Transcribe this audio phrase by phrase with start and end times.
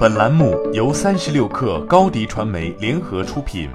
[0.00, 3.68] 本栏目由三十六氪高低传媒联合出品。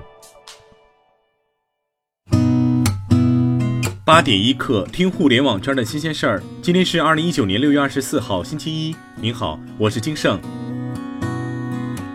[4.04, 6.42] 八点一刻，听互联网圈的新鲜事儿。
[6.64, 8.96] 今天是二零一九年六月二十四号，星期一。
[9.22, 10.42] 您好，我是金盛。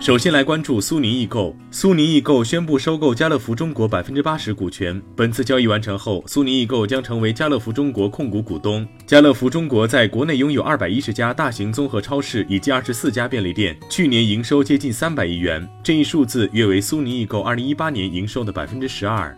[0.01, 1.55] 首先来关注苏宁易购。
[1.71, 5.01] 苏宁易购宣布收购家乐福中国百分之八十股权。
[5.15, 8.89] 本次交易完成后，苏宁易购将成为家乐福中国控股股东。
[9.07, 19.37] 家乐福中国在国内拥有二百一十家大型综合超市以及二十四家便利店，去年营收接近三百亿元，这一数字约为苏宁易购二零一八年营收的百分之十二。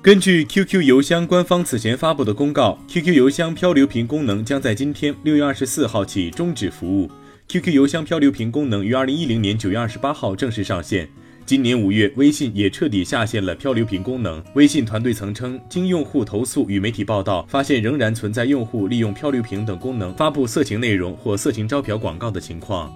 [0.00, 7.10] 根据 QQ 邮箱官方此前发布的公告，QQ 邮箱漂流瓶功能将在今天六月二十四号起终止服务。
[7.46, 11.08] QQ 邮箱漂流瓶功能于二零一零年九月二十八号正式上线。
[11.46, 14.42] 今年五月，微信也彻底下线了漂流瓶功能。
[14.54, 22.90] 微信团队曾称，经用户投诉与媒体报道，发现仍然存在用户利用漂流瓶等功能发布色情内容或色情招嫖广告的情况。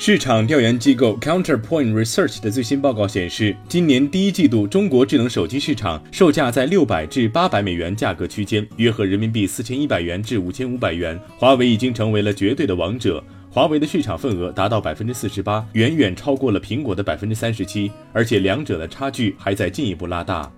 [0.00, 11.18] 市场调研机构 Counterpoint Research 的最新报告显示，今年第一季度中国智能手机市场售价在六百至八百美元价格区间，约合人民币四千一百元至五千五百元。
[11.36, 20.48] 华为已经成为了绝对的王者，华为的市场份额达到百分之四十八，远远超过了苹果的百分之三十七，而且两者的差距还在进一步拉大。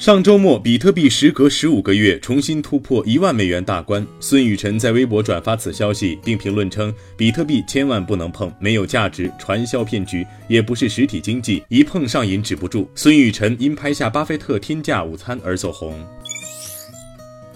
[0.00, 4.04] 上周末，比特币时隔十五个月重新突破一万美元大关。
[4.18, 15.94] 孙雨晨在微博转发此消息，并评论称：“比特币千万不能碰，没有价值，传销骗局，也不是实体经济，一碰上瘾止不住。”孙雨晨因拍下巴菲特天价午餐而走红。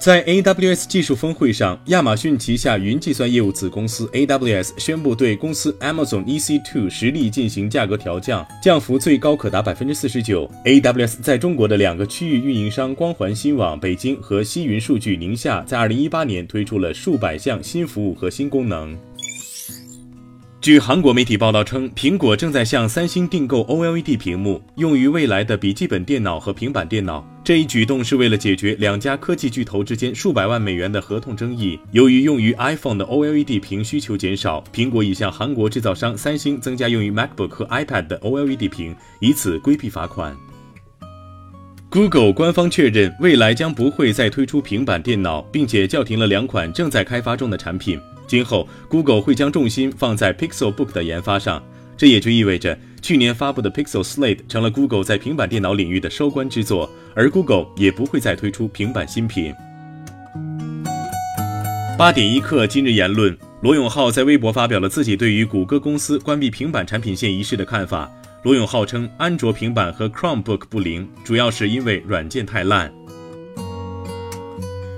[0.05, 10.47] 在 AWS 技术峰会上，亚马逊旗下云计算业务子公司 AWS 宣布对公司 Amazon EC2 实力进行价格调降，降幅最高可达百分之四十九。
[10.67, 18.95] AWS 在中国的两个区域运营商光环新网北京和西云数据宁夏，在二零一八年推出了数百项新服务和新功能。
[20.61, 27.27] 据韩国媒体报道称，苹果正在向三星订购 OLED 屏幕，用于未来的笔记本电脑和平板电脑。
[27.45, 31.79] 这一举动是为了解决两家科技巨头之间数百万美元的合同争议。
[31.93, 40.35] 由于用于 iPhone 的 OLED 屏需求减少，苹果已向韩国制造商三星增加用于 MacBook 和 iPad 的 OLED 屏，以此规避罚款。
[41.91, 48.01] Google 官方确认，未来将不会再推出平板电脑，并且叫停了两款正在开发中的产品。
[48.27, 51.63] 今后，Google 会将重心放在 Pixel Book 的研发上，
[51.97, 59.55] 这也就意味着去年发布的 Pixel Slate 成了 Google 在平板电脑领域的收官之作，而 Google 也不会再推出平板新品。
[61.97, 68.11] 八点一刻，今日言论：罗永浩在微博发表了自己对于谷歌公司关闭平板产品线一事的看法。
[68.43, 72.93] 罗永浩称，安卓平板和 Chromebook 不灵，主要是因为软件太烂。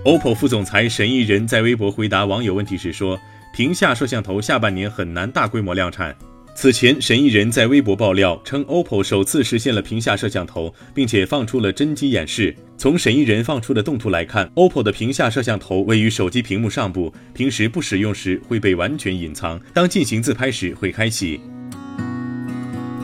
[0.04, 3.18] OPPO 副总裁沈义人在微博回答网友问题时说
[3.52, 6.16] ：“屏下摄像头下半年很难大规模量产。”
[6.56, 12.56] 此前，沈义人在微博爆料称，OPPO 首次实现了屏下摄像头，并且放出了真机演示。
[12.78, 21.38] 从沈义人放出的动图来看，OPPO 的屏下摄像头位于手机屏幕上部，平时不使用时会被完全隐藏，当进行自拍时会开启。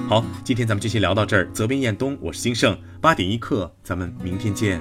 [0.08, 1.46] 好，今天咱们就先聊到这儿。
[1.52, 4.80] 责编：彦东，我是金盛，八点一刻，咱们明天见。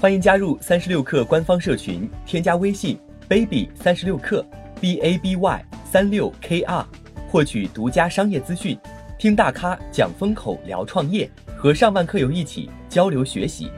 [0.00, 2.96] 欢迎加入三十六氪官方社群，添加微信
[3.28, 4.44] baby 三十六氪
[4.80, 6.86] b a b y 三六 k r，
[7.28, 8.78] 获取独家商业资讯，
[9.18, 13.70] 听大咖讲风口，聊创业，和上万客友一起交流学习。